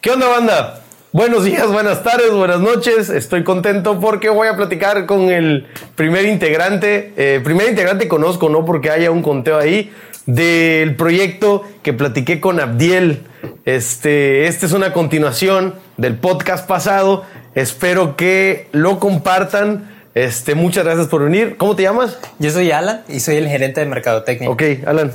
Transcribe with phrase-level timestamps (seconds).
[0.00, 0.80] ¿Qué onda, banda?
[1.12, 3.08] Buenos días, buenas tardes, buenas noches.
[3.08, 7.12] Estoy contento porque voy a platicar con el primer integrante.
[7.16, 9.92] Eh, primer integrante conozco, no porque haya un conteo ahí,
[10.26, 13.20] del proyecto que platiqué con Abdiel.
[13.64, 17.24] Este, este es una continuación del podcast pasado.
[17.54, 19.88] Espero que lo compartan.
[20.14, 21.56] Este, muchas gracias por venir.
[21.58, 22.18] ¿Cómo te llamas?
[22.40, 24.50] Yo soy Alan y soy el gerente de mercadotecnia.
[24.50, 25.12] Ok, Alan.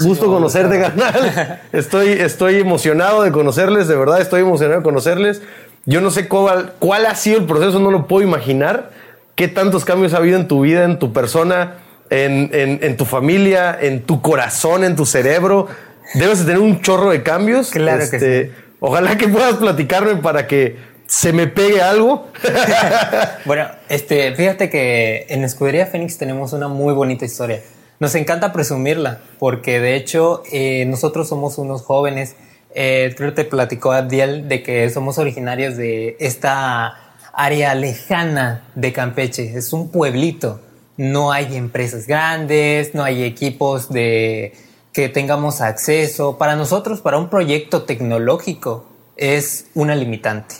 [0.00, 1.60] Gusto conocerte, canal.
[1.72, 5.42] Estoy, estoy emocionado de conocerles, de verdad estoy emocionado de conocerles.
[5.84, 8.92] Yo no sé cuál, cuál ha sido el proceso, no lo puedo imaginar.
[9.34, 11.74] ¿Qué tantos cambios ha habido en tu vida, en tu persona,
[12.08, 15.66] en, en, tu familia, en tu corazón, en tu cerebro?
[16.14, 17.70] Debes de tener un chorro de cambios.
[17.70, 18.52] Claro que este, sí.
[18.78, 22.28] Ojalá que puedas platicarme para que se me pegue algo.
[23.44, 27.60] bueno, este, fíjate que en Escudería Fénix tenemos una muy bonita historia.
[28.00, 32.34] Nos encanta presumirla, porque de hecho eh, nosotros somos unos jóvenes.
[32.74, 36.98] Eh, creo que te platicó Abdiel de que somos originarios de esta
[37.32, 39.56] área lejana de Campeche.
[39.56, 40.60] Es un pueblito.
[40.96, 44.54] No hay empresas grandes, no hay equipos de
[44.92, 46.36] que tengamos acceso.
[46.36, 48.86] Para nosotros, para un proyecto tecnológico,
[49.16, 50.56] es una limitante.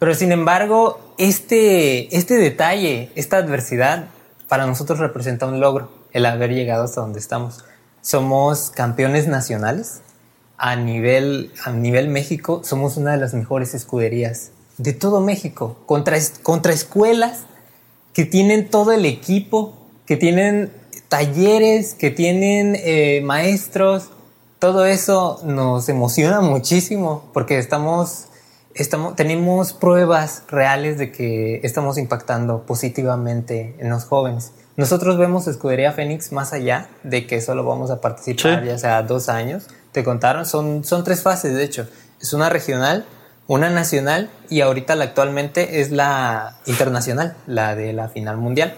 [0.00, 4.06] Pero sin embargo, este, este detalle, esta adversidad,
[4.48, 7.64] para nosotros representa un logro el haber llegado hasta donde estamos.
[8.00, 10.00] Somos campeones nacionales.
[10.58, 15.78] A nivel, a nivel México, somos una de las mejores escuderías de todo México.
[15.86, 17.40] Contra, contra escuelas
[18.12, 19.74] que tienen todo el equipo,
[20.06, 20.70] que tienen
[21.08, 24.10] talleres, que tienen eh, maestros.
[24.58, 28.26] Todo eso nos emociona muchísimo porque estamos,
[28.74, 34.52] estamos, tenemos pruebas reales de que estamos impactando positivamente en los jóvenes.
[34.76, 39.28] Nosotros vemos Escudería Fénix más allá de que solo vamos a participar ya sea dos
[39.28, 39.66] años.
[39.92, 41.86] Te contaron, son, son tres fases de hecho.
[42.20, 43.04] Es una regional,
[43.46, 48.74] una nacional y ahorita la actualmente es la internacional, la de la final mundial.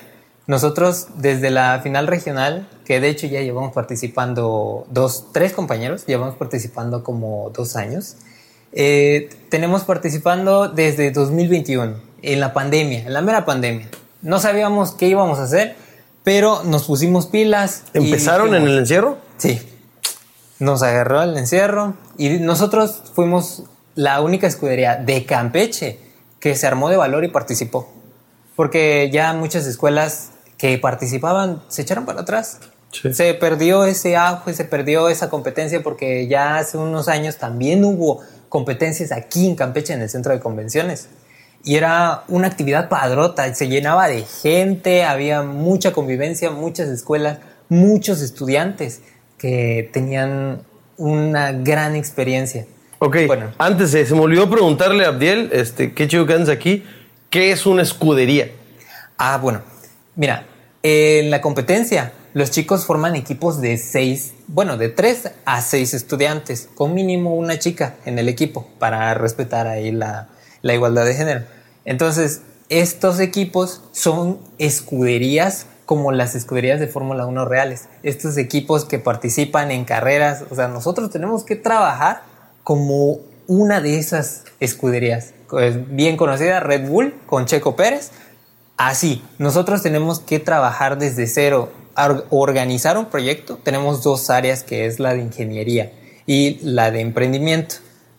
[0.47, 6.35] Nosotros desde la final regional, que de hecho ya llevamos participando dos, tres compañeros, llevamos
[6.35, 8.17] participando como dos años,
[8.73, 13.89] eh, tenemos participando desde 2021, en la pandemia, en la mera pandemia.
[14.21, 15.77] No sabíamos qué íbamos a hacer,
[16.25, 17.85] pero nos pusimos pilas.
[17.93, 19.19] ¿Empezaron en el encierro?
[19.37, 19.61] Sí.
[20.59, 23.65] Nos agarró el encierro y nosotros fuimos
[23.95, 26.01] la única escudería de Campeche
[26.41, 27.93] que se armó de valor y participó.
[28.57, 32.59] Porque ya muchas escuelas que participaban se echaron para atrás.
[32.91, 38.21] Se perdió ese auge, se perdió esa competencia porque ya hace unos años también hubo
[38.49, 41.09] competencias aquí en Campeche en el centro de convenciones
[41.65, 47.39] y era una actividad padrota, se llenaba de gente, había mucha convivencia, muchas escuelas,
[47.71, 49.01] muchos estudiantes
[49.39, 50.63] que tenían
[50.99, 52.67] una gran experiencia.
[52.99, 53.53] Ok, bueno.
[53.59, 56.85] antes se me olvidó preguntarle a Abdiel, este, qué chido que andas aquí,
[57.31, 58.51] ¿qué es una escudería?
[59.17, 59.63] Ah, bueno,
[60.17, 60.47] mira,
[60.83, 66.69] en la competencia los chicos forman equipos de seis, bueno, de tres a seis estudiantes,
[66.75, 70.29] con mínimo una chica en el equipo para respetar ahí la,
[70.65, 71.45] la igualdad de género.
[71.85, 77.89] Entonces, estos equipos son escuderías como las escuderías de Fórmula 1 reales.
[78.03, 82.23] Estos equipos que participan en carreras, o sea, nosotros tenemos que trabajar
[82.63, 85.35] como una de esas escuderías.
[85.89, 88.11] Bien conocida Red Bull con Checo Pérez.
[88.79, 91.71] Así, nosotros tenemos que trabajar desde cero,
[92.31, 93.59] organizar un proyecto.
[93.63, 95.93] Tenemos dos áreas que es la de ingeniería
[96.25, 97.77] y la de emprendimiento.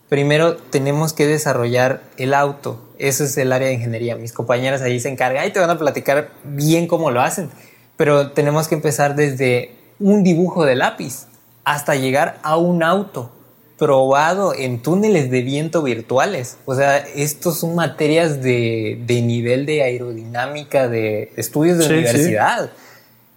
[0.09, 4.15] Primero tenemos que desarrollar el auto, eso es el área de ingeniería.
[4.15, 7.49] Mis compañeras ahí se encargan y te van a platicar bien cómo lo hacen.
[7.97, 11.25] Pero tenemos que empezar desde un dibujo de lápiz
[11.63, 13.31] hasta llegar a un auto
[13.77, 16.57] probado en túneles de viento virtuales.
[16.65, 22.69] O sea, estos son materias de, nivel de aerodinámica, de estudios de universidad.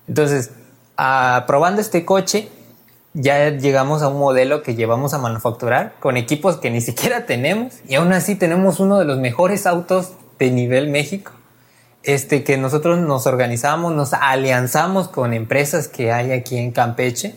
[0.06, 0.50] Entonces,
[1.46, 2.48] probando este coche,
[3.14, 7.74] ya llegamos a un modelo que llevamos a manufacturar con equipos que ni siquiera tenemos
[7.88, 11.32] y aún así tenemos uno de los mejores autos de nivel México.
[12.04, 17.34] Este que nosotros nos organizamos, nos alianzamos con empresas que hay aquí en Campeche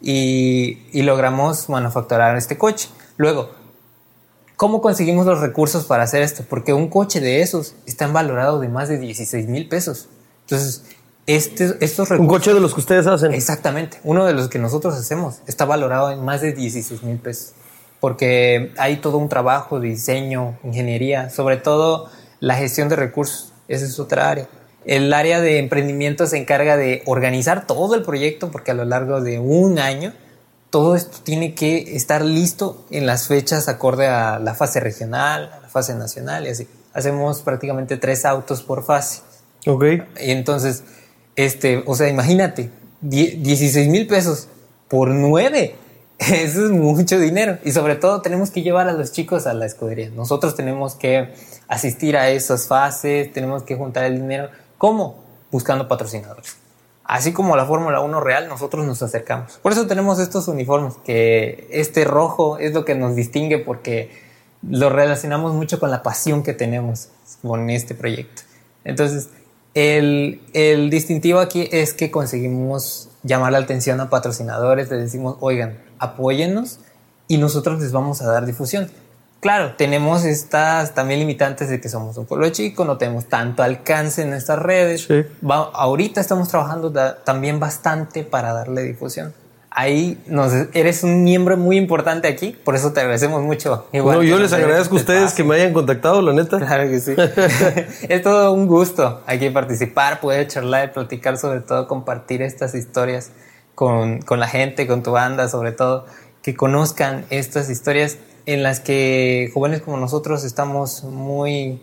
[0.00, 2.88] y, y logramos manufacturar este coche.
[3.16, 3.50] Luego,
[4.56, 6.44] ¿cómo conseguimos los recursos para hacer esto?
[6.48, 10.08] Porque un coche de esos está valorado de más de 16 mil pesos.
[10.42, 10.84] Entonces,
[11.26, 13.34] este, estos Un coche de los que ustedes hacen.
[13.34, 13.98] Exactamente.
[14.04, 17.52] Uno de los que nosotros hacemos está valorado en más de 16 mil pesos.
[18.00, 22.08] Porque hay todo un trabajo de diseño, ingeniería, sobre todo
[22.40, 23.52] la gestión de recursos.
[23.68, 24.48] Esa es otra área.
[24.84, 29.20] El área de emprendimiento se encarga de organizar todo el proyecto porque a lo largo
[29.20, 30.12] de un año
[30.70, 35.60] todo esto tiene que estar listo en las fechas acorde a la fase regional, a
[35.60, 36.68] la fase nacional y así.
[36.92, 39.22] Hacemos prácticamente tres autos por fase.
[39.66, 39.84] Ok.
[40.20, 40.84] Y entonces,
[41.36, 44.48] este, o sea, imagínate, 16 mil pesos
[44.88, 45.76] por nueve.
[46.18, 47.58] Eso es mucho dinero.
[47.64, 50.10] Y sobre todo tenemos que llevar a los chicos a la escudería.
[50.10, 51.34] Nosotros tenemos que
[51.68, 54.48] asistir a esas fases, tenemos que juntar el dinero.
[54.78, 55.22] ¿Cómo?
[55.50, 56.56] Buscando patrocinadores.
[57.04, 59.58] Así como la Fórmula 1 real, nosotros nos acercamos.
[59.62, 64.10] Por eso tenemos estos uniformes, que este rojo es lo que nos distingue porque
[64.68, 67.10] lo relacionamos mucho con la pasión que tenemos
[67.42, 68.42] con este proyecto.
[68.84, 69.28] Entonces,
[69.76, 75.76] el, el distintivo aquí es que conseguimos llamar la atención a patrocinadores, les decimos, oigan,
[75.98, 76.80] apóyennos
[77.28, 78.90] y nosotros les vamos a dar difusión.
[79.40, 84.22] Claro, tenemos estas también limitantes de que somos un pueblo chico, no tenemos tanto alcance
[84.22, 85.08] en nuestras redes.
[85.42, 86.90] ahorita estamos trabajando
[87.22, 89.34] también bastante para darle difusión.
[89.78, 93.86] Ahí nos, eres un miembro muy importante aquí, por eso te agradecemos mucho.
[93.92, 96.58] Igual yo les agradezco a ustedes que me hayan contactado, la neta.
[96.58, 97.14] Claro que sí.
[98.08, 103.32] es todo un gusto aquí participar, poder charlar platicar, sobre todo compartir estas historias
[103.74, 106.06] con, con la gente, con tu banda, sobre todo,
[106.40, 111.82] que conozcan estas historias en las que jóvenes como nosotros estamos muy,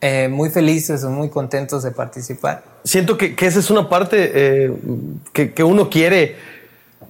[0.00, 2.64] eh, muy felices o muy contentos de participar.
[2.84, 4.72] Siento que, que esa es una parte eh,
[5.32, 6.36] que, que, uno quiere,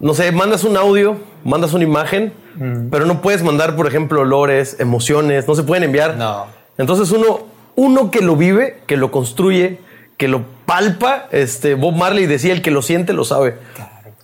[0.01, 2.89] no sé, mandas un audio, mandas una imagen, mm.
[2.91, 6.17] pero no puedes mandar, por ejemplo, olores, emociones, no se pueden enviar.
[6.17, 6.47] No.
[6.79, 7.41] Entonces uno,
[7.77, 9.79] uno que lo vive, que lo construye,
[10.17, 13.57] que lo palpa, este, Bob Marley decía, el que lo siente lo sabe.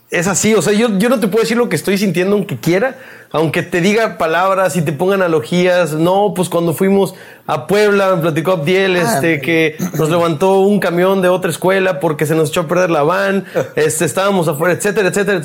[0.08, 2.56] Es así, o sea, yo, yo no te puedo decir lo que estoy sintiendo aunque
[2.56, 2.96] quiera,
[3.32, 7.14] aunque te diga palabras y te ponga analogías, no, pues cuando fuimos
[7.44, 11.98] a Puebla, me platicó Abdiel, ah, este, que nos levantó un camión de otra escuela
[11.98, 15.42] porque se nos echó a perder la van, este, estábamos afuera, etcétera, etcétera,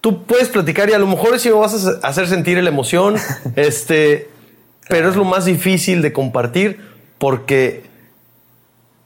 [0.00, 3.14] Tú puedes platicar y a lo mejor sí me vas a hacer sentir la emoción,
[3.54, 4.28] este,
[4.88, 6.80] pero es lo más difícil de compartir
[7.18, 7.84] porque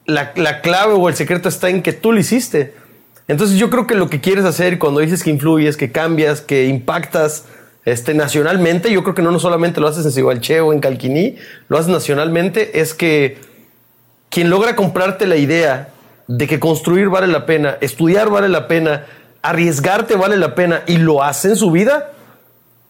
[0.07, 2.73] la, la clave o el secreto está en que tú lo hiciste.
[3.27, 6.67] Entonces yo creo que lo que quieres hacer cuando dices que influyes, que cambias, que
[6.67, 7.45] impactas,
[7.87, 11.37] este, nacionalmente, yo creo que no, no solamente lo haces en Sigualche o en Calquiní,
[11.69, 13.37] lo haces nacionalmente, es que
[14.29, 15.87] quien logra comprarte la idea
[16.27, 19.05] de que construir vale la pena, estudiar vale la pena,
[19.41, 22.11] arriesgarte vale la pena y lo hace en su vida,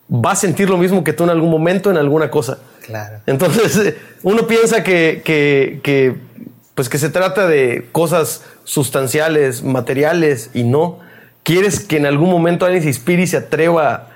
[0.09, 2.57] va a sentir lo mismo que tú en algún momento en alguna cosa.
[2.81, 3.19] Claro.
[3.27, 6.15] Entonces, uno piensa que, que, que,
[6.73, 10.99] pues que se trata de cosas sustanciales, materiales, y no.
[11.43, 14.09] Quieres que en algún momento alguien se inspire y se atreva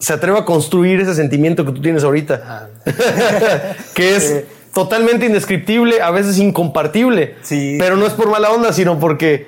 [0.00, 2.66] se atreva a construir ese sentimiento que tú tienes ahorita, ah.
[3.94, 4.44] que es
[4.74, 7.76] totalmente indescriptible, a veces incompartible, sí.
[7.78, 9.46] pero no es por mala onda, sino porque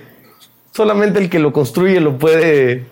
[0.72, 2.86] solamente el que lo construye lo puede...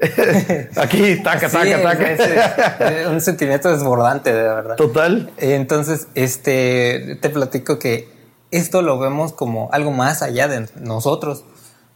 [0.76, 3.10] Aquí, taca, taca, taca.
[3.10, 4.74] un sentimiento desbordante, de verdad.
[4.74, 5.30] Total.
[5.38, 8.08] Entonces, este, te platico que
[8.56, 11.44] esto lo vemos como algo más allá de nosotros,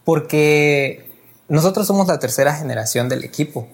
[0.03, 1.11] porque
[1.47, 3.67] nosotros somos la tercera generación del equipo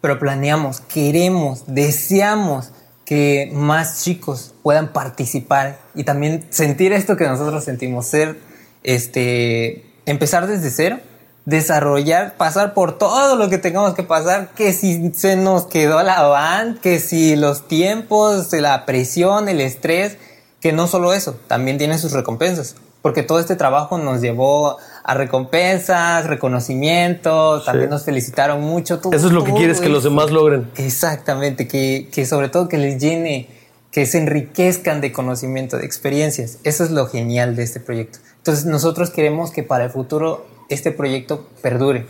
[0.00, 2.70] pero planeamos, queremos, deseamos
[3.04, 8.38] que más chicos puedan participar y también sentir esto que nosotros sentimos, ser,
[8.84, 11.00] este, empezar desde cero,
[11.46, 16.22] desarrollar, pasar por todo lo que tengamos que pasar, que si se nos quedó la
[16.22, 20.18] van, que si los tiempos, la presión, el estrés,
[20.60, 25.14] que no solo eso, también tiene sus recompensas, porque todo este trabajo nos llevó a
[25.14, 29.00] recompensas, reconocimientos, también nos felicitaron mucho.
[29.12, 30.70] Eso es lo que quieres que los demás logren.
[30.76, 33.48] Exactamente, que, que sobre todo que les llene,
[33.92, 36.58] que se enriquezcan de conocimiento, de experiencias.
[36.64, 38.18] Eso es lo genial de este proyecto.
[38.38, 42.06] Entonces nosotros queremos que para el futuro este proyecto perdure.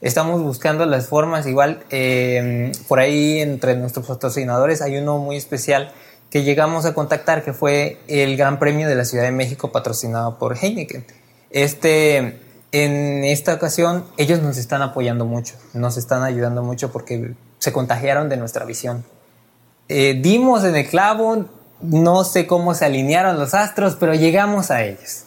[0.00, 5.92] Estamos buscando las formas, igual eh, por ahí entre nuestros patrocinadores hay uno muy especial
[6.30, 10.38] que llegamos a contactar que fue el Gran Premio de la Ciudad de México patrocinado
[10.38, 11.04] por Heineken
[11.50, 12.40] este,
[12.72, 18.28] en esta ocasión ellos nos están apoyando mucho, nos están ayudando mucho porque se contagiaron
[18.28, 19.04] de nuestra visión.
[19.88, 21.46] Eh, dimos en el clavo,
[21.80, 25.24] no sé cómo se alinearon los astros, pero llegamos a ellos.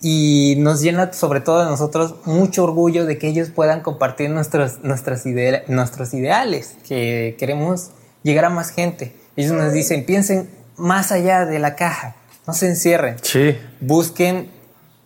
[0.00, 4.80] Y nos llena sobre todo a nosotros mucho orgullo de que ellos puedan compartir nuestros,
[4.82, 7.90] nuestros ideales, que queremos
[8.22, 9.16] llegar a más gente.
[9.36, 13.16] Ellos nos dicen, piensen más allá de la caja, no se encierren.
[13.22, 13.56] Sí.
[13.80, 14.50] Busquen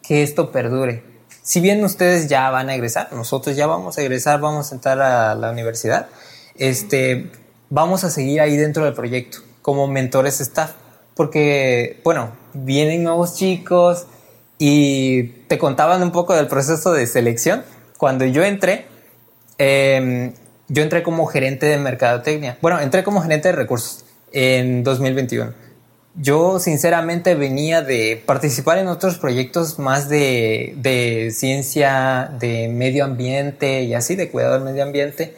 [0.02, 1.02] que esto perdure.
[1.42, 5.00] Si bien ustedes ya van a egresar, nosotros ya vamos a egresar, vamos a entrar
[5.00, 6.08] a la universidad,
[6.56, 7.30] este,
[7.70, 10.72] vamos a seguir ahí dentro del proyecto como mentores staff,
[11.14, 14.06] porque, bueno, vienen nuevos chicos
[14.58, 17.64] y te contaban un poco del proceso de selección.
[17.96, 18.86] Cuando yo entré,
[19.58, 20.32] em,
[20.68, 22.58] yo entré como gerente de mercadotecnia.
[22.60, 25.52] Bueno, entré como gerente de recursos en 2021.
[26.20, 33.82] Yo sinceramente venía de participar en otros proyectos más de, de ciencia, de medio ambiente
[33.82, 35.36] y así, de cuidado del medio ambiente.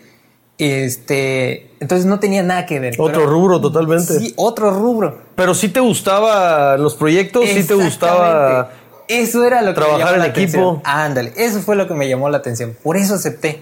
[0.56, 2.94] Este, entonces no tenía nada que ver.
[2.98, 4.18] Otro rubro totalmente.
[4.18, 5.20] Sí, otro rubro.
[5.34, 8.70] Pero sí te gustaban los proyectos, sí te gustaba
[9.10, 10.80] eso era lo que trabajar en equipo.
[10.84, 12.76] Ándale, eso fue lo que me llamó la atención.
[12.80, 13.60] Por eso acepté.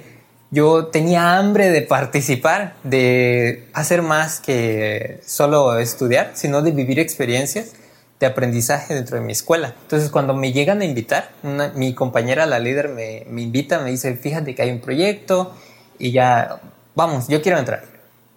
[0.51, 7.73] Yo tenía hambre de participar, de hacer más que solo estudiar, sino de vivir experiencias
[8.19, 9.75] de aprendizaje dentro de mi escuela.
[9.83, 11.31] Entonces, cuando me llegan a invitar,
[11.75, 15.55] mi compañera, la líder, me, me invita, me dice, fíjate que hay un proyecto
[15.99, 16.61] y ya,
[16.95, 17.85] vamos, yo quiero entrar.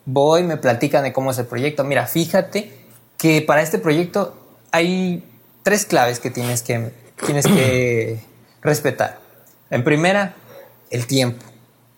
[0.06, 1.86] Voy, me platican de cómo es el proyecto.
[1.86, 2.72] Mira, fíjate
[3.18, 4.36] que para este proyecto
[4.72, 5.24] hay
[5.63, 6.91] tres claves que tienes que,
[7.25, 8.20] tienes que
[8.62, 9.20] respetar.
[9.70, 10.36] En primera,
[10.89, 11.50] el tiempo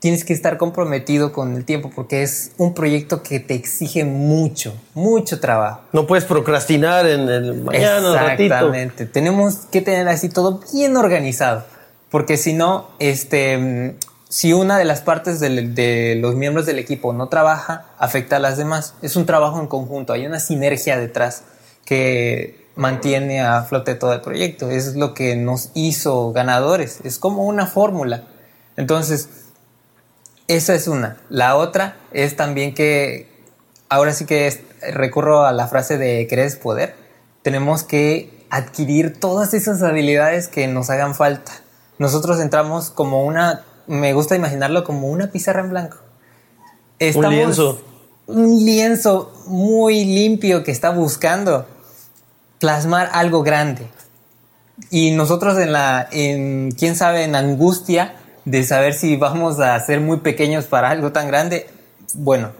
[0.03, 4.75] tienes que estar comprometido con el tiempo porque es un proyecto que te exige mucho,
[4.93, 5.79] mucho trabajo.
[5.93, 9.05] No puedes procrastinar en el mañana, Exactamente.
[9.05, 11.63] Tenemos que tener así todo bien organizado,
[12.12, 13.95] porque si no, este,
[14.27, 18.57] si una de las partes de, los miembros del equipo no trabaja, afecta a las
[18.57, 18.95] demás.
[19.01, 21.43] Es un trabajo en conjunto, hay una sinergia detrás
[21.86, 24.69] que mantiene a flote todo el proyecto.
[24.69, 27.00] Es lo que nos hizo ganadores.
[27.05, 28.25] Es como una fórmula.
[28.75, 29.29] Entonces,
[30.47, 31.17] esa es una.
[31.29, 33.29] La otra es también que
[33.89, 36.95] ahora sí que recurro a la frase de crees poder.
[37.41, 41.51] Tenemos que adquirir todas esas habilidades que nos hagan falta.
[41.97, 45.97] Nosotros entramos como una, me gusta imaginarlo como una pizarra en blanco.
[47.15, 47.81] un lienzo.
[48.25, 51.65] Un lienzo muy limpio que está buscando
[52.59, 53.88] plasmar algo grande.
[54.89, 60.00] Y nosotros en la, en, quién sabe, en angustia, de saber si vamos a ser
[60.00, 61.67] muy pequeños para algo tan grande,
[62.15, 62.51] bueno,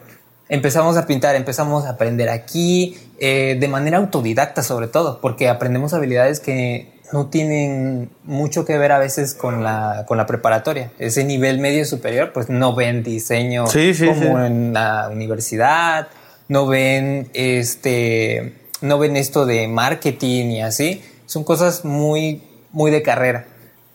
[0.50, 5.94] empezamos a pintar, empezamos a aprender aquí, eh, de manera autodidacta sobre todo, porque aprendemos
[5.94, 10.92] habilidades que no tienen mucho que ver a veces con la, con la preparatoria.
[10.98, 16.08] Ese nivel medio superior, pues no ven diseño como en la universidad,
[16.48, 21.02] no ven este no ven esto de marketing y así.
[21.26, 23.46] Son cosas muy, muy de carrera.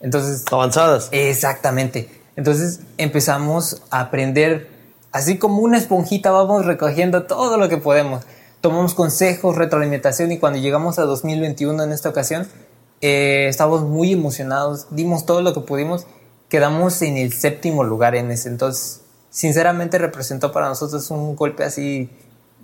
[0.00, 0.44] Entonces.
[0.50, 1.08] Avanzadas.
[1.12, 2.08] Exactamente.
[2.36, 4.68] Entonces empezamos a aprender,
[5.10, 8.24] así como una esponjita, vamos recogiendo todo lo que podemos.
[8.60, 12.46] Tomamos consejos, retroalimentación y cuando llegamos a 2021 en esta ocasión,
[13.00, 16.06] eh, estábamos muy emocionados, dimos todo lo que pudimos,
[16.48, 19.02] quedamos en el séptimo lugar en ese entonces.
[19.30, 22.10] Sinceramente representó para nosotros un golpe así,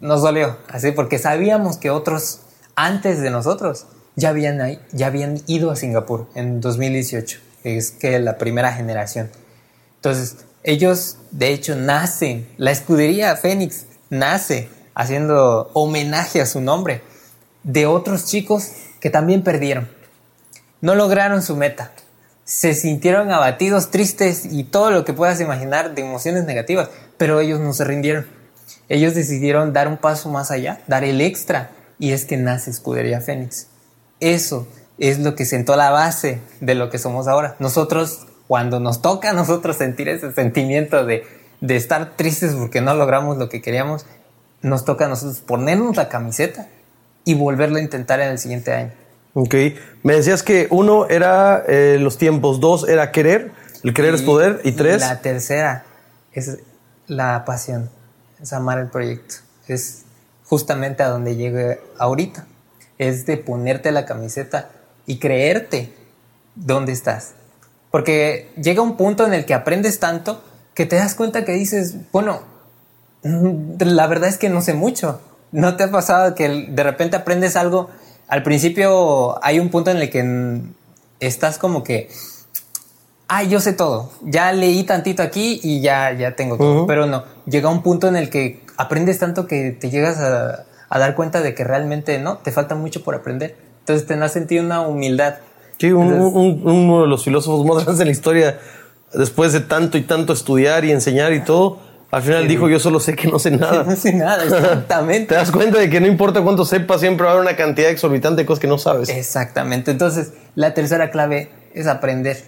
[0.01, 2.41] nos dolió, así porque sabíamos que otros
[2.77, 8.39] antes de nosotros ya habían, ya habían ido a Singapur en 2018, es que la
[8.39, 9.31] primera generación.
[9.97, 17.03] Entonces, ellos de hecho nacen, la escudería Fénix nace haciendo homenaje a su nombre
[17.63, 19.89] de otros chicos que también perdieron.
[20.81, 21.93] No lograron su meta.
[22.45, 27.61] Se sintieron abatidos, tristes y todo lo que puedas imaginar de emociones negativas, pero ellos
[27.61, 28.27] no se rindieron.
[28.89, 33.21] Ellos decidieron dar un paso más allá, dar el extra, y es que nace Escudería
[33.23, 33.69] Fénix.
[34.21, 34.67] Eso
[34.99, 37.57] es lo que sentó la base de lo que somos ahora.
[37.59, 41.27] Nosotros, cuando nos toca a nosotros sentir ese sentimiento de,
[41.61, 44.07] de estar tristes porque no logramos lo que queríamos,
[44.63, 46.69] nos toca a nosotros ponernos la camiseta
[47.25, 48.93] y volverlo a intentar en el siguiente año.
[49.35, 49.55] Ok,
[50.05, 53.51] me decías que uno era eh, los tiempos, dos era querer,
[53.83, 55.01] el querer es poder, y tres...
[55.01, 55.85] La tercera
[56.33, 56.59] es
[57.09, 57.91] la pasión,
[58.41, 60.05] es amar el proyecto, es
[60.45, 62.47] justamente a donde llegue ahorita
[62.99, 64.71] es de ponerte la camiseta
[65.07, 65.93] y creerte
[66.55, 67.33] dónde estás.
[67.91, 70.43] Porque llega un punto en el que aprendes tanto
[70.75, 72.41] que te das cuenta que dices, bueno,
[73.23, 75.21] mm, la verdad es que no sé mucho.
[75.53, 77.91] ¿No te ha pasado que de repente aprendes algo?
[78.27, 80.61] Al principio hay un punto en el que
[81.21, 82.11] estás como que,
[83.29, 84.11] ay, yo sé todo.
[84.23, 86.87] Ya leí tantito aquí y ya, ya tengo todo.
[86.87, 90.99] Pero no, llega un punto en el que aprendes tanto que te llegas a, a
[90.99, 93.57] dar cuenta de que realmente no, te falta mucho por aprender.
[93.81, 95.37] Entonces te has sentido una humildad.
[95.79, 98.59] Sí, uno de los filósofos más grandes de la historia,
[99.13, 101.79] después de tanto y tanto estudiar y enseñar y todo,
[102.15, 103.83] al final dijo, yo solo sé que no sé nada.
[103.89, 105.27] no sé nada, exactamente.
[105.31, 107.91] Te das cuenta de que no importa cuánto sepas, siempre va a haber una cantidad
[107.91, 109.09] exorbitante de cosas que no sabes.
[109.09, 109.91] Exactamente.
[109.91, 112.41] Entonces, la tercera clave es aprender.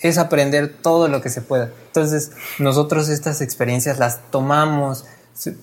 [0.00, 1.70] Es aprender todo lo que se pueda.
[1.86, 5.06] Entonces, nosotros estas experiencias las tomamos,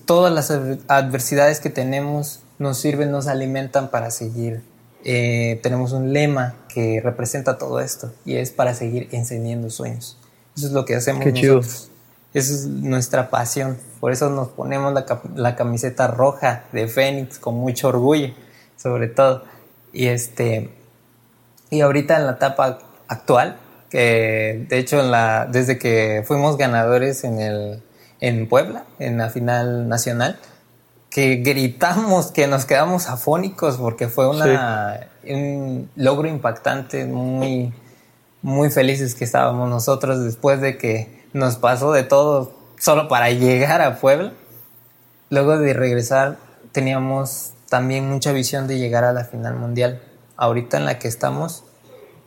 [0.04, 0.50] todas las
[0.88, 4.62] adversidades que tenemos nos sirven, nos alimentan para seguir.
[5.04, 10.16] Eh, tenemos un lema que representa todo esto y es para seguir encendiendo sueños.
[10.56, 11.88] Eso es lo que hacemos Qué nosotros.
[12.34, 13.78] es nuestra pasión.
[14.00, 18.32] Por eso nos ponemos la, la camiseta roja de Fénix con mucho orgullo,
[18.76, 19.44] sobre todo.
[19.92, 20.70] Y este
[21.72, 23.56] y ahorita en la etapa actual,
[23.88, 27.82] que de hecho en la, desde que fuimos ganadores en, el,
[28.22, 30.38] en Puebla, en la final nacional,
[31.10, 37.74] que gritamos, que nos quedamos afónicos porque fue una, un logro impactante, muy,
[38.40, 43.82] muy felices que estábamos nosotros después de que nos pasó de todo solo para llegar
[43.82, 44.32] a Puebla.
[45.28, 46.36] Luego de regresar
[46.70, 50.00] teníamos también mucha visión de llegar a la final mundial
[50.36, 51.64] ahorita en la que estamos,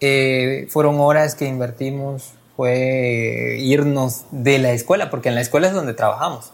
[0.02, 5.74] eh, fueron horas que invertimos, fue irnos de la escuela, porque en la escuela es
[5.74, 6.52] donde trabajamos.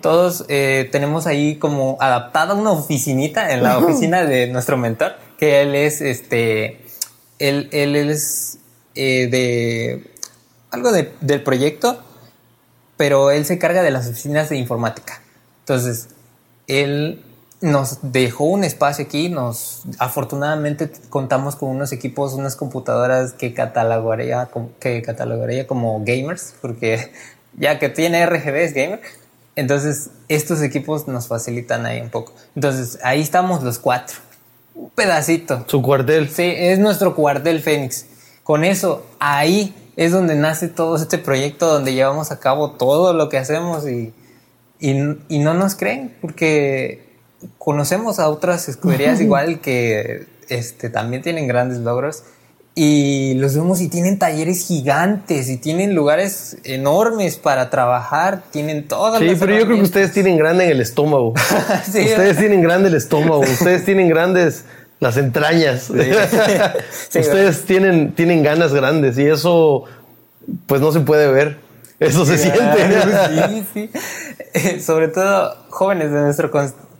[0.00, 5.60] Todos eh, tenemos ahí como adaptada una oficinita en la oficina de nuestro mentor, que
[5.62, 6.80] él es, este,
[7.38, 8.58] él, él es
[8.94, 10.10] eh, de
[10.70, 12.02] algo del proyecto,
[12.96, 15.20] pero él se carga de las oficinas de informática.
[15.60, 16.08] Entonces,
[16.66, 17.22] él
[17.62, 24.50] nos dejó un espacio aquí, nos afortunadamente contamos con unos equipos, unas computadoras que catalogaría,
[24.80, 27.12] que catalogaría como gamers, porque
[27.56, 29.00] ya que tiene RGB es gamer.
[29.54, 32.32] Entonces, estos equipos nos facilitan ahí un poco.
[32.56, 34.16] Entonces, ahí estamos los cuatro.
[34.74, 35.64] Un pedacito.
[35.68, 36.30] Su cuartel.
[36.30, 38.06] Sí, es nuestro cuartel Fénix.
[38.42, 43.28] Con eso, ahí es donde nace todo este proyecto, donde llevamos a cabo todo lo
[43.28, 44.14] que hacemos y,
[44.80, 44.96] y,
[45.28, 47.11] y no nos creen, porque
[47.58, 52.24] conocemos a otras escuderías igual que este, también tienen grandes logros
[52.74, 59.20] y los vemos y tienen talleres gigantes y tienen lugares enormes para trabajar, tienen todas
[59.20, 61.34] Sí, pero yo creo que ustedes tienen grande en el estómago.
[61.86, 64.64] ustedes tienen grande el estómago, ustedes tienen grandes
[65.00, 65.90] las entrañas.
[67.14, 69.84] ustedes tienen, tienen ganas grandes y eso
[70.66, 71.58] pues no se puede ver.
[72.06, 72.60] Eso se siente.
[73.74, 73.90] Sí,
[74.54, 74.80] sí.
[74.80, 76.50] Sobre todo jóvenes de nuestro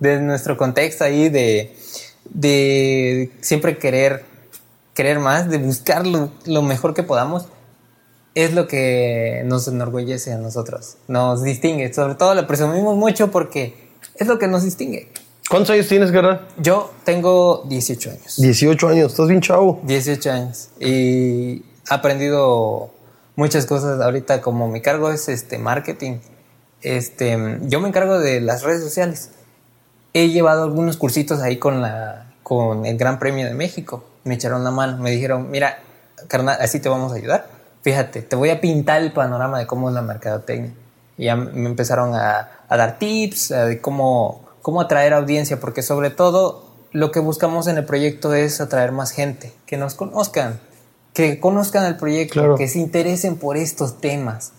[0.02, 1.76] de nuestro contexto ahí de,
[2.24, 4.24] de siempre querer,
[4.94, 7.46] querer más, de buscar lo, mejor que podamos,
[8.34, 11.92] es lo que nos enorgullece a nosotros, nos distingue.
[11.94, 15.08] Sobre todo lo presumimos mucho porque es lo que nos distingue.
[15.48, 16.48] ¿Cuántos años tienes, Guerra?
[16.56, 18.36] Yo tengo 18 años.
[18.38, 19.80] 18 años, estás bien chavo.
[19.84, 20.68] 18 años.
[20.80, 22.92] Y he aprendido
[23.36, 24.00] muchas cosas.
[24.00, 26.18] Ahorita como mi cargo es este marketing,
[26.80, 29.30] este, yo me encargo de las redes sociales
[30.12, 34.04] he llevado algunos cursitos ahí con, la, con el Gran Premio de México.
[34.24, 35.78] Me echaron la mano, me dijeron, mira,
[36.28, 37.46] carnal, así te vamos a ayudar.
[37.82, 40.72] Fíjate, te voy a pintar el panorama de cómo es la mercadotecnia.
[41.16, 46.64] Y ya me empezaron a, dar tips de cómo, cómo atraer audiencia, porque sobre todo
[46.92, 50.60] lo que buscamos en el proyecto es atraer más gente, que nos conozcan,
[51.14, 54.52] que conozcan el proyecto, que se interesen por estos temas.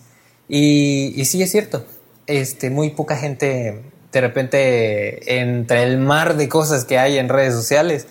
[0.48, 1.84] Y, y sí es cierto,
[2.26, 7.52] este, muy poca gente de repente entre el mar de cosas que hay en redes
[7.52, 8.06] sociales,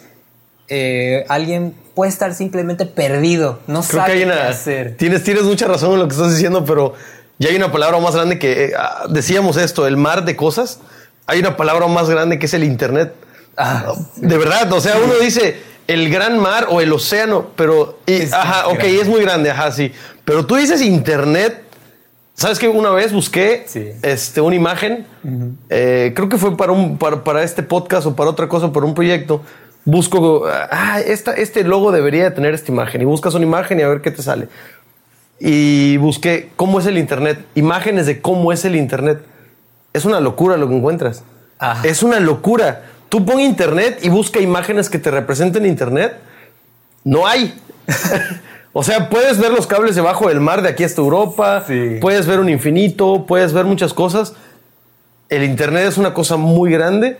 [0.67, 4.97] eh, alguien puede estar simplemente perdido, no sabe qué hacer.
[4.97, 6.93] Tienes, tienes mucha razón en lo que estás diciendo, pero
[7.39, 10.79] ya hay una palabra más grande que eh, ah, decíamos esto, el mar de cosas.
[11.25, 13.13] Hay una palabra más grande que es el internet.
[13.55, 15.55] Ah, de verdad, o sea, uno dice
[15.87, 17.99] el gran mar o el océano, pero
[18.31, 19.91] ajá, ok, es muy grande, ajá, sí.
[20.25, 21.63] Pero tú dices internet
[22.35, 23.65] ¿Sabes que una vez busqué
[24.01, 25.05] este, una imagen?
[25.69, 28.95] Eh, creo que fue para, un, para, este podcast o para otra cosa, para un
[28.95, 29.41] proyecto.
[29.85, 33.01] Busco, ah, esta, este logo debería de tener esta imagen.
[33.01, 34.47] Y buscas una imagen y a ver qué te sale.
[35.39, 37.45] Y busqué cómo es el Internet.
[37.53, 39.23] Imágenes de cómo es el Internet.
[39.93, 41.23] Es una locura lo que encuentras.
[41.83, 42.83] Es una locura.
[43.13, 46.15] Tú pon Internet y busca imágenes que te representen Internet.
[47.03, 47.53] No hay.
[48.75, 51.63] O sea, puedes ver los cables debajo del mar de aquí hasta Europa,
[52.01, 54.33] puedes ver un infinito, puedes ver muchas cosas.
[55.29, 57.19] El Internet es una cosa muy grande,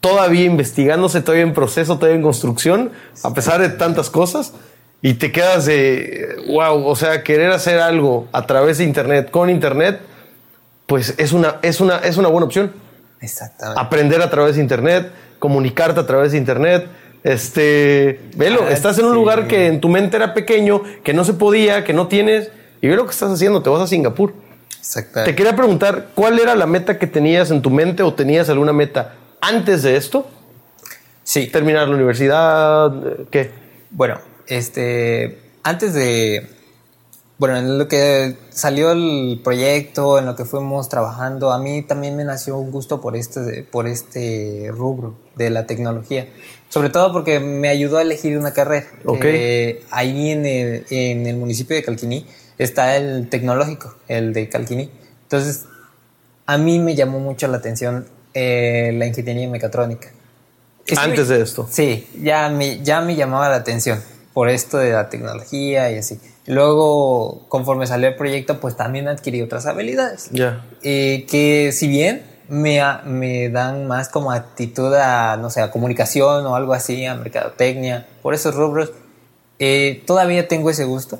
[0.00, 2.92] todavía investigándose, todavía en proceso, todavía en construcción,
[3.24, 4.52] a pesar de tantas cosas.
[5.02, 9.50] Y te quedas de, wow, o sea, querer hacer algo a través de Internet, con
[9.50, 9.98] Internet,
[10.86, 12.85] pues es una, es una, es una buena opción.
[13.26, 13.80] Exactamente.
[13.80, 16.86] Aprender a través de Internet, comunicarte a través de Internet
[17.26, 21.24] este, velo, ah, estás en un lugar que en tu mente era pequeño, que no
[21.24, 24.32] se podía, que no tienes, y ve lo que estás haciendo, te vas a Singapur.
[25.24, 28.72] Te quería preguntar, ¿cuál era la meta que tenías en tu mente o tenías alguna
[28.72, 30.30] meta antes de esto?
[31.24, 31.48] Sí.
[31.48, 32.92] Terminar la universidad,
[33.32, 33.50] ¿qué?
[33.90, 36.46] Bueno, este, antes de,
[37.38, 42.16] bueno, en lo que salió el proyecto, en lo que fuimos trabajando, a mí también
[42.16, 46.28] me nació un gusto por este, por este rubro de la tecnología.
[46.70, 48.86] Sobre todo porque me ayudó a elegir una carrera.
[49.04, 49.80] Okay.
[49.90, 52.26] ahí en el, en el municipio de Calquiní
[52.58, 54.90] está el tecnológico, el de Calquiní.
[55.22, 55.66] Entonces,
[56.46, 60.10] a mí me llamó mucho la atención eh, la ingeniería mecatrónica.
[60.96, 61.68] Antes de esto.
[61.70, 64.00] Sí, ya me, ya me llamaba la atención
[64.32, 66.18] por esto de la tecnología y así.
[66.46, 70.28] Luego, conforme salió el proyecto, pues también adquirí otras habilidades.
[70.30, 70.64] Ya.
[70.82, 76.46] Eh, que si bien me, me dan más como actitud a, no sé, a comunicación
[76.46, 78.92] o algo así, a mercadotecnia, por esos rubros,
[79.58, 81.18] eh, todavía tengo ese gusto.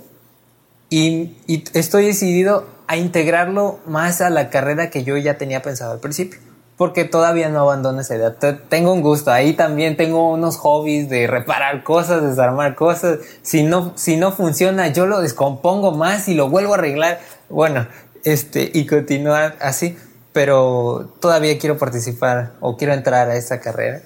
[0.91, 5.93] Y, y estoy decidido a integrarlo más a la carrera que yo ya tenía pensado
[5.93, 6.39] al principio
[6.77, 8.35] porque todavía no abandono esa idea.
[8.69, 13.19] Tengo un gusto, ahí también tengo unos hobbies de reparar cosas, desarmar cosas.
[13.43, 17.21] Si no, si no funciona, yo lo descompongo más y lo vuelvo a arreglar.
[17.49, 17.89] Bueno,
[18.25, 19.97] este, y continuar así.
[20.33, 24.03] Pero todavía quiero participar o quiero entrar a esa carrera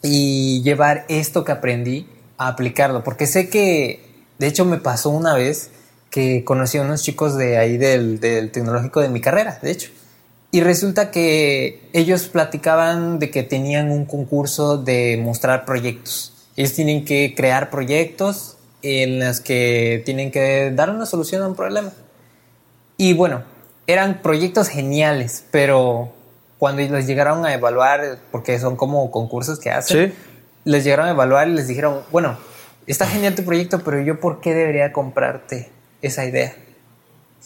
[0.00, 3.02] y llevar esto que aprendí a aplicarlo.
[3.02, 5.70] Porque sé que, de hecho, me pasó una vez
[6.10, 9.90] que conocí a unos chicos de ahí del, del tecnológico de mi carrera, de hecho
[10.50, 16.32] y resulta que ellos platicaban de que tenían un concurso de mostrar proyectos.
[16.56, 21.56] Ellos tienen que crear proyectos en los que tienen que dar una solución a un
[21.56, 21.92] problema.
[22.96, 23.42] Y bueno,
[23.86, 26.12] eran proyectos geniales, pero
[26.58, 30.14] cuando les llegaron a evaluar, porque son como concursos que hacen,
[30.64, 32.38] les llegaron a evaluar y les dijeron, bueno,
[32.86, 36.54] está genial tu proyecto, pero yo por qué debería comprarte esa idea?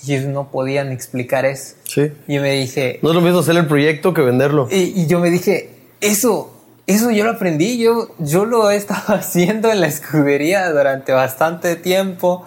[0.05, 1.74] Y ellos no podían explicar eso.
[1.85, 2.12] Sí.
[2.26, 2.98] Y me dije...
[3.03, 4.68] No es lo mismo hacer el proyecto que venderlo.
[4.70, 6.53] Y, yo me dije, eso,
[6.87, 11.76] eso yo lo aprendí, yo, yo lo he estado haciendo en la escudería durante bastante
[11.76, 12.46] tiempo.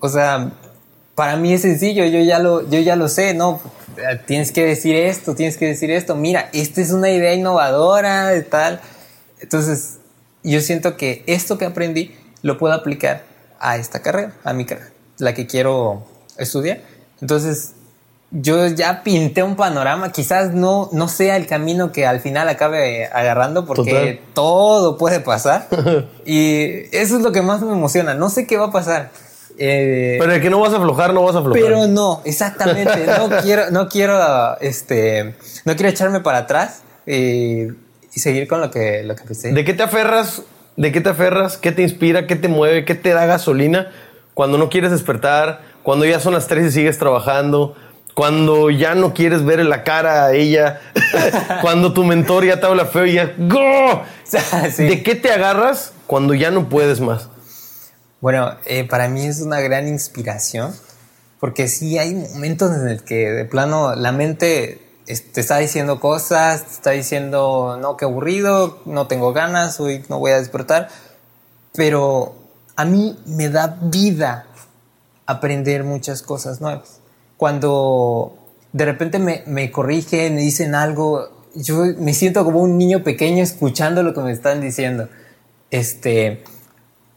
[0.00, 0.52] O sea,
[1.14, 3.60] para mí es sencillo, yo ya lo, yo ya lo sé, ¿no?
[4.26, 6.14] Tienes que decir esto, tienes que decir esto.
[6.14, 8.80] Mira, esta es una idea innovadora y tal.
[9.40, 9.98] Entonces,
[10.44, 13.24] yo siento que esto que aprendí lo puedo aplicar
[13.58, 16.06] a esta carrera, a mi carrera, la que quiero
[16.38, 16.82] estudié.
[17.20, 17.74] Entonces,
[18.30, 23.06] yo ya pinté un panorama, quizás no, no sea el camino que al final acabe
[23.06, 25.66] agarrando porque todo puede pasar.
[26.26, 28.14] y eso es lo que más me emociona.
[28.14, 29.10] No sé qué va a pasar.
[29.58, 31.60] Eh, pero de que no vas a aflojar, no vas a aflojar.
[31.60, 33.06] Pero no, exactamente.
[33.06, 37.72] no quiero, no quiero, este, no quiero echarme para atrás eh,
[38.14, 39.52] y seguir con lo que, lo que pensé.
[39.52, 40.42] ¿De qué te aferras?
[40.76, 41.56] ¿De qué te aferras?
[41.56, 42.26] ¿Qué te inspira?
[42.26, 42.84] ¿Qué te mueve?
[42.84, 43.90] ¿Qué te da gasolina
[44.34, 45.62] cuando no quieres despertar?
[45.88, 47.74] Cuando ya son las tres y sigues trabajando,
[48.12, 50.82] cuando ya no quieres ver la cara a ella,
[51.62, 54.02] cuando tu mentor ya te habla feo y ya ¡Go!
[54.76, 57.30] ¿De qué te agarras cuando ya no puedes más?
[58.20, 60.74] Bueno, eh, para mí es una gran inspiración,
[61.40, 66.64] porque sí hay momentos en el que de plano la mente te está diciendo cosas,
[66.64, 70.90] te está diciendo, no, qué aburrido, no tengo ganas, hoy no voy a despertar,
[71.72, 72.34] pero
[72.76, 74.47] a mí me da vida
[75.28, 77.00] aprender muchas cosas nuevas.
[77.36, 78.36] Cuando
[78.72, 83.42] de repente me, me corrigen, me dicen algo, yo me siento como un niño pequeño
[83.42, 85.08] escuchando lo que me están diciendo.
[85.70, 86.42] Este,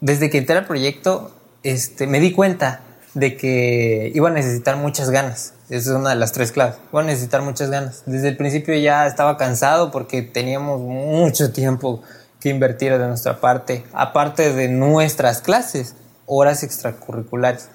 [0.02, 1.32] desde que entré al proyecto,
[1.64, 2.82] este, me di cuenta
[3.14, 5.54] de que iba a necesitar muchas ganas.
[5.70, 6.76] Esa es una de las tres claves.
[6.92, 8.04] Iba a necesitar muchas ganas.
[8.06, 12.02] Desde el principio ya estaba cansado porque teníamos mucho tiempo
[12.42, 15.96] que invertir de nuestra parte, aparte de nuestras clases,
[16.26, 17.70] horas extracurriculares.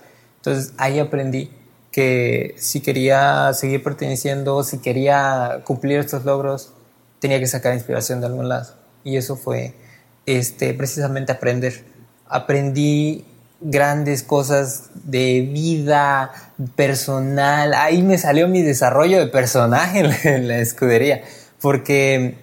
[0.47, 1.51] Entonces ahí aprendí
[1.91, 6.73] que si quería seguir perteneciendo, si quería cumplir estos logros,
[7.19, 8.75] tenía que sacar inspiración de algún lado.
[9.03, 9.75] Y eso fue
[10.25, 11.85] este, precisamente aprender.
[12.29, 13.25] Aprendí
[13.61, 16.31] grandes cosas de vida
[16.77, 17.75] personal.
[17.75, 21.23] Ahí me salió mi desarrollo de personaje en la, escudería,
[21.61, 22.37] porque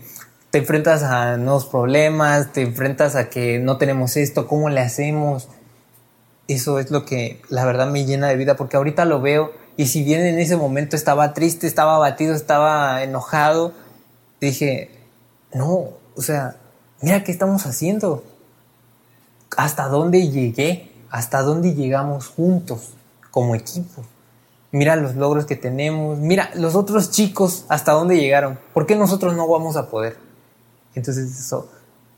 [0.51, 5.47] te enfrentas a nuevos problemas, te enfrentas a que no tenemos esto, ¿cómo le hacemos?
[6.47, 9.87] Eso es lo que la verdad me llena de vida, porque ahorita lo veo y
[9.87, 13.73] si bien en ese momento estaba triste, estaba abatido, estaba enojado,
[14.39, 14.91] dije,
[15.53, 16.57] no, o sea,
[17.01, 18.23] mira qué estamos haciendo,
[19.57, 22.89] hasta dónde llegué, hasta dónde llegamos juntos
[23.31, 24.03] como equipo.
[24.71, 29.35] Mira los logros que tenemos, mira los otros chicos hasta dónde llegaron, ¿por qué nosotros
[29.35, 30.17] no vamos a poder?
[30.95, 31.69] Entonces eso,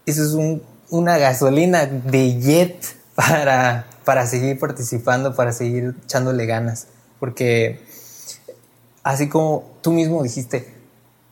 [0.05, 6.87] eso es una gasolina de jet para, para seguir participando, para seguir echándole ganas.
[7.19, 7.79] Porque
[9.03, 10.73] así como tú mismo dijiste,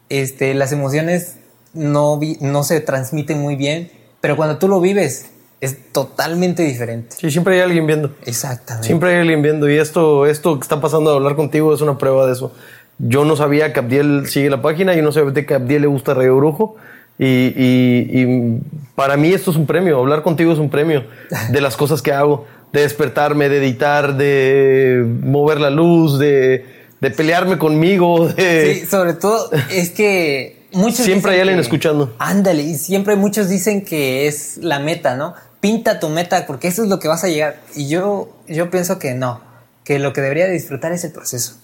[0.10, 1.36] este, las emociones
[1.74, 3.92] no, no se transmiten muy bien,
[4.22, 5.28] pero cuando tú lo vives
[5.60, 7.16] es totalmente diferente.
[7.18, 8.14] Sí, siempre hay alguien viendo.
[8.26, 8.86] Exactamente.
[8.88, 11.98] Siempre hay alguien viendo y esto, esto que está pasando a hablar contigo es una
[11.98, 12.54] prueba de eso.
[13.00, 15.88] Yo no sabía que Abdiel sigue la página, yo no sabía que a Abdiel le
[15.88, 16.76] gusta Radio Brujo.
[17.20, 18.60] Y, y,
[18.96, 21.06] para mí esto es un premio, hablar contigo es un premio
[21.52, 26.66] de las cosas que hago de despertarme, de editar, de mover la luz, de,
[27.00, 28.28] de pelearme conmigo.
[28.28, 28.82] De...
[28.82, 31.06] Sí, sobre todo es que muchos.
[31.06, 32.16] Siempre hay alguien escuchando.
[32.18, 35.36] Ándale, y siempre muchos dicen que es la meta, ¿no?
[35.60, 37.62] Pinta tu meta porque eso es lo que vas a llegar.
[37.76, 39.42] Y yo, yo pienso que no,
[39.84, 41.56] que lo que debería disfrutar es el proceso.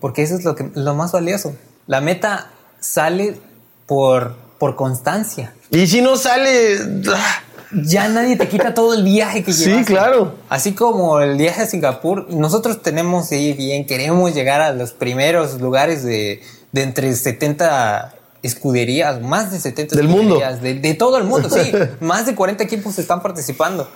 [0.00, 1.54] Porque eso es lo, que, lo más valioso.
[1.86, 3.36] La meta sale
[3.86, 5.54] por, por constancia.
[5.70, 6.78] Y si no sale.
[7.08, 7.42] Ah,
[7.72, 9.78] ya nadie te quita todo el viaje que llevas.
[9.78, 10.34] Sí, claro.
[10.48, 15.60] Así como el viaje a Singapur, nosotros tenemos ir bien, queremos llegar a los primeros
[15.60, 16.42] lugares de,
[16.72, 20.64] de entre 70 escuderías, más de 70 del escuderías, mundo.
[20.64, 21.72] De, de, todo el mundo, sí.
[22.00, 23.88] más de 40 equipos están participando.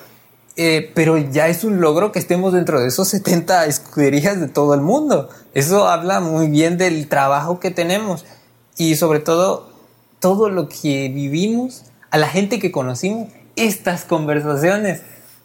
[0.56, 4.72] Eh, pero ya es un logro que estemos dentro de esos 70 escuderías de todo
[4.72, 5.28] el mundo.
[5.52, 8.24] Eso habla muy bien del trabajo que tenemos
[8.78, 9.73] y sobre todo
[10.24, 15.02] todo lo que vivimos, a la gente que conocimos estas conversaciones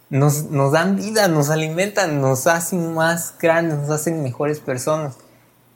[0.08, 5.16] nos, dan vida, nos alimentan, nos hacen más grandes, nos hacen mejores personas.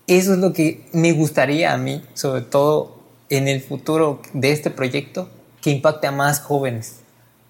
[0.07, 2.97] Eso es lo que me gustaría a mí, sobre todo
[3.29, 5.29] en el futuro de este proyecto,
[5.61, 7.01] que impacte a más jóvenes.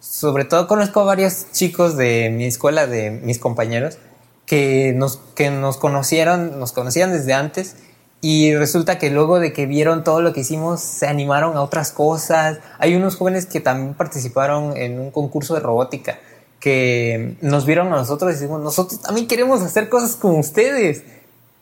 [0.01, 3.99] Sobre todo conozco a varios chicos de mi escuela, de mis compañeros,
[4.45, 7.77] que nos, que nos conocieron, nos conocían desde antes
[8.25, 11.93] y resulta que luego de que vieron todo lo que hicimos, se animaron a otras
[11.93, 12.59] cosas.
[12.79, 16.19] Hay unos jóvenes que también participaron en un concurso de robótica,
[16.59, 21.03] que nos vieron a nosotros y decimos, nosotros también queremos hacer cosas como ustedes.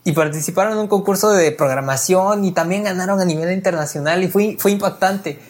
[0.05, 4.55] Y participaron en un concurso de programación y también ganaron a nivel internacional y fue,
[4.57, 5.41] fue impactante.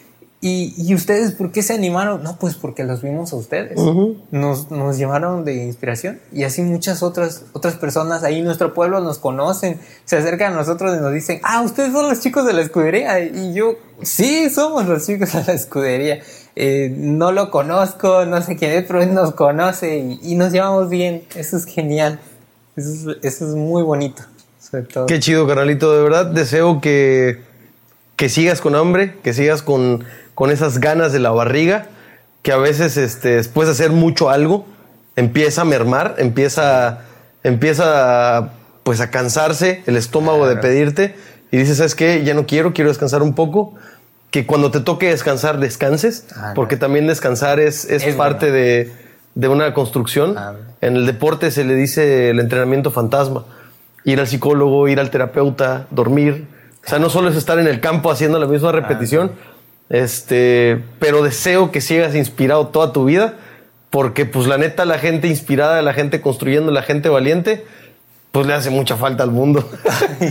[0.45, 2.21] ¿Y, ¿Y, ustedes por qué se animaron?
[2.21, 3.79] No, pues porque los vimos a ustedes.
[3.79, 4.17] Uh -huh.
[4.31, 6.19] nos, nos llevaron de inspiración.
[6.33, 10.57] Y así muchas otras, otras personas ahí en nuestro pueblo nos conocen, se acercan a
[10.57, 13.21] nosotros y nos dicen, ah, ustedes son los chicos de la escudería.
[13.21, 16.19] Y yo, sí, somos los chicos de la escudería.
[16.57, 20.51] Eh, no lo conozco, no sé quién es, pero él nos conoce y, y nos
[20.51, 21.23] llevamos bien.
[21.35, 22.19] Eso es genial.
[22.75, 24.23] Eso es, eso es muy bonito.
[24.59, 25.05] Sobre todo.
[25.05, 25.95] Qué chido, carnalito.
[25.95, 27.39] De verdad deseo que,
[28.17, 30.03] que sigas con hambre, que sigas con
[30.35, 31.87] con esas ganas de la barriga,
[32.41, 34.65] que a veces este, después de hacer mucho algo,
[35.15, 36.99] empieza a mermar, empieza,
[37.43, 38.51] empieza
[38.83, 40.55] pues a cansarse el estómago claro.
[40.55, 41.15] de pedirte
[41.53, 42.23] y dices, ¿sabes qué?
[42.23, 43.75] Ya no quiero, quiero descansar un poco.
[44.31, 46.79] Que cuando te toque descansar, descanses, ah, porque no.
[46.79, 48.91] también descansar es, es, es parte de,
[49.35, 50.35] de, una construcción.
[50.35, 53.45] Ah, en el deporte se le dice el entrenamiento fantasma.
[54.03, 56.47] Ir al psicólogo, ir al terapeuta, dormir.
[56.83, 59.52] O sea, no solo es estar en el campo haciendo la misma repetición, ah,
[59.89, 63.35] este, pero deseo que sigas inspirado toda tu vida,
[63.89, 67.63] porque pues la neta, la gente inspirada, la gente construyendo, la gente valiente,
[68.31, 69.69] pues le hace mucha falta al mundo.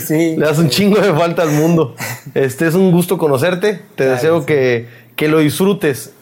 [0.05, 1.95] Sí, le hace un chingo de falta al mundo.
[2.35, 3.75] Este es un gusto conocerte.
[3.95, 4.47] Te claro, deseo sí.
[4.47, 6.13] que, que, lo disfrutes.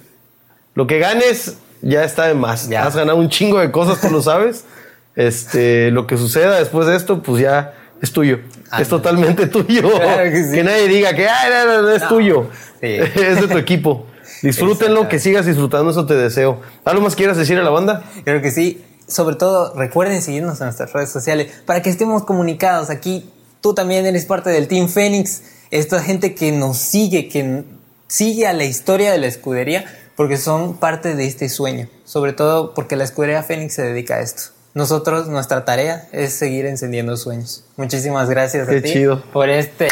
[0.75, 2.69] Lo que ganes ya está de más.
[2.69, 2.85] Ya.
[2.85, 4.65] Has ganado un chingo de cosas, tú lo sabes.
[5.17, 8.39] Este, lo que suceda después de esto, pues ya es tuyo.
[8.79, 9.91] Es totalmente tuyo.
[9.91, 10.53] Claro que, sí.
[10.53, 12.47] que, nadie diga que Ay, no, no, no, es tuyo.
[12.81, 12.87] Sí.
[13.15, 14.07] es de tu equipo.
[14.43, 16.61] Disfrútenlo, que sigas disfrutando, eso te deseo.
[16.85, 18.05] ¿Algo más quieras decir a la banda?
[18.25, 18.85] Creo que sí.
[19.07, 22.91] Sobre todo, recuerden seguirnos en nuestras redes sociales para que estemos comunicados.
[22.91, 23.29] Aquí
[23.61, 25.43] tú también eres parte del Team Fénix.
[25.71, 27.65] Esta gente que nos sigue, que
[28.07, 29.85] sigue a la historia de la escudería,
[30.17, 31.89] porque son parte de este sueño.
[32.05, 34.53] Sobre todo porque la escudería Fénix se dedica a esto.
[34.75, 37.65] Nosotros, nuestra tarea es seguir encendiendo sueños.
[37.77, 39.23] Muchísimas gracias Qué a ti chido.
[39.33, 39.89] por este.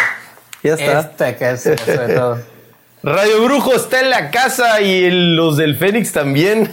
[0.62, 1.34] Ya está.
[1.34, 2.38] Esta sobre todo.
[3.02, 6.70] Radio Brujo está en la casa y los del Fénix también.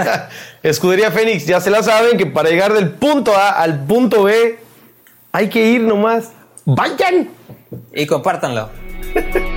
[0.62, 4.58] Escudería Fénix, ya se la saben que para llegar del punto A al punto B
[5.32, 6.30] hay que ir nomás.
[6.64, 7.30] ¡Vayan!
[7.92, 8.70] Y compártanlo.